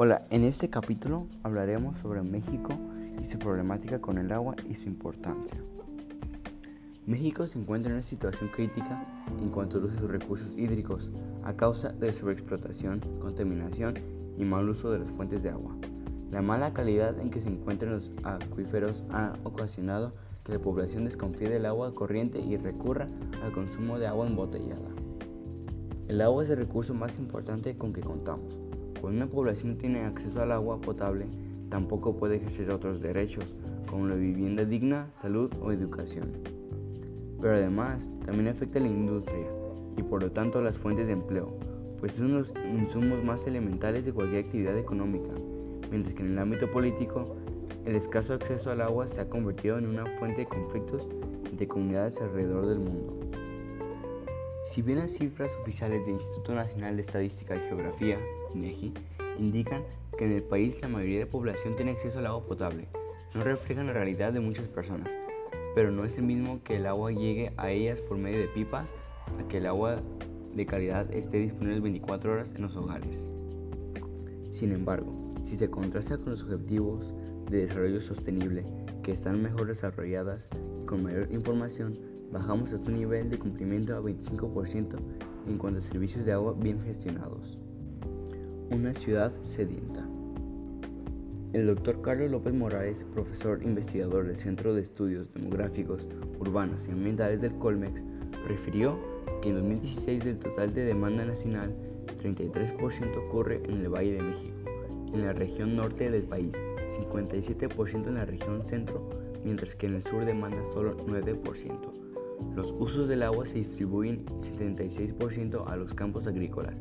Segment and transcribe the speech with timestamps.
[0.00, 2.68] Hola, en este capítulo hablaremos sobre México
[3.20, 5.60] y su problemática con el agua y su importancia.
[7.04, 9.04] México se encuentra en una situación crítica
[9.40, 11.10] en cuanto al uso sus recursos hídricos
[11.42, 13.94] a causa de sobreexplotación, contaminación
[14.36, 15.74] y mal uso de las fuentes de agua.
[16.30, 20.12] La mala calidad en que se encuentran los acuíferos ha ocasionado
[20.44, 23.08] que la población desconfíe del agua corriente y recurra
[23.42, 24.90] al consumo de agua embotellada.
[26.06, 28.60] El agua es el recurso más importante con que contamos
[29.00, 31.26] cuando una población tiene acceso al agua potable,
[31.70, 33.54] tampoco puede ejercer otros derechos,
[33.88, 36.32] como la vivienda digna, salud o educación.
[37.40, 39.46] Pero además, también afecta a la industria
[39.96, 41.56] y por lo tanto a las fuentes de empleo,
[42.00, 45.34] pues son los insumos más elementales de cualquier actividad económica,
[45.90, 47.36] mientras que en el ámbito político,
[47.84, 51.08] el escaso acceso al agua se ha convertido en una fuente de conflictos
[51.50, 53.18] entre comunidades alrededor del mundo.
[54.68, 58.18] Si bien las cifras oficiales del Instituto Nacional de Estadística y Geografía,
[58.54, 58.92] INEGI,
[59.38, 59.82] indican
[60.18, 62.86] que en el país la mayoría de la población tiene acceso al agua potable,
[63.34, 65.16] no reflejan la realidad de muchas personas,
[65.74, 68.90] pero no es el mismo que el agua llegue a ellas por medio de pipas
[69.40, 70.02] a que el agua
[70.54, 73.26] de calidad esté disponible 24 horas en los hogares.
[74.50, 77.14] Sin embargo, si se contrasta con los objetivos
[77.48, 78.66] de desarrollo sostenible
[79.02, 80.46] que están mejor desarrolladas
[80.82, 84.96] y con mayor información, bajamos hasta un nivel de cumplimiento a 25%
[85.46, 87.58] en cuanto a servicios de agua bien gestionados.
[88.70, 90.06] Una ciudad sedienta.
[91.54, 96.06] El doctor Carlos López Morales, profesor investigador del Centro de Estudios Demográficos,
[96.38, 98.02] Urbanos y Ambientales del Colmex,
[98.46, 98.98] refirió
[99.40, 101.74] que en 2016 del total de demanda nacional,
[102.22, 104.56] 33% ocurre en el Valle de México,
[105.14, 106.54] en la región norte del país,
[106.88, 109.08] 57% en la región centro,
[109.42, 112.07] mientras que en el sur demanda solo 9%.
[112.58, 116.74] Los usos del agua se distribuyen 76% a los campos agrícolas,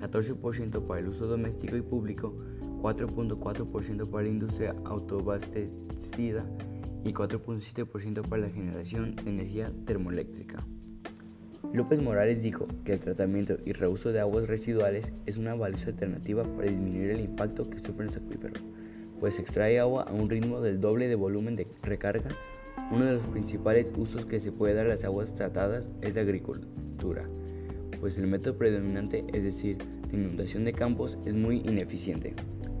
[0.00, 2.34] 14% para el uso doméstico y público,
[2.82, 6.44] 4.4% para la industria autoabastecida
[7.04, 10.66] y 4.7% para la generación de energía termoeléctrica.
[11.72, 16.42] López Morales dijo que el tratamiento y reuso de aguas residuales es una valiosa alternativa
[16.42, 18.64] para disminuir el impacto que sufren los acuíferos,
[19.20, 22.30] pues extrae agua a un ritmo del doble de volumen de recarga
[22.90, 26.22] uno de los principales usos que se puede dar a las aguas tratadas es la
[26.22, 27.24] agricultura,
[28.00, 29.78] pues el método predominante, es decir,
[30.10, 32.34] la inundación de campos, es muy ineficiente.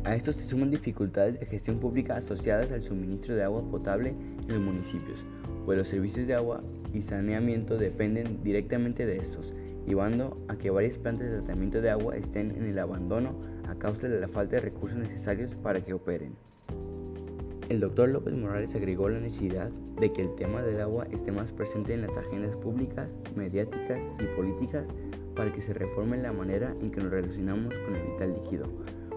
[0.04, 4.14] A esto se suman dificultades de gestión pública asociadas al suministro de agua potable
[4.48, 5.24] en los municipios,
[5.64, 6.62] pues los servicios de agua
[6.92, 9.52] y saneamiento dependen directamente de estos,
[9.86, 13.38] llevando a que varias plantas de tratamiento de agua estén en el abandono
[13.68, 16.34] a causa de la falta de recursos necesarios para que operen.
[17.70, 19.70] El doctor López Morales agregó la necesidad
[20.00, 24.24] de que el tema del agua esté más presente en las agendas públicas, mediáticas y
[24.36, 24.88] políticas
[25.36, 28.66] para que se reforme la manera en que nos relacionamos con el vital líquido,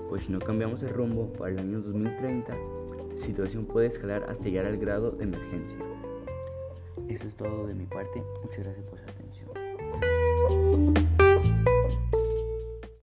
[0.07, 4.43] pues si no cambiamos el rumbo para el año 2030, la situación puede escalar hasta
[4.43, 5.79] llegar al grado de emergencia.
[7.09, 9.49] Eso es todo de mi parte, muchas gracias por su atención.